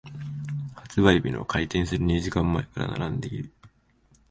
[0.73, 3.51] 発売日の開店する二時間前から並んでいる。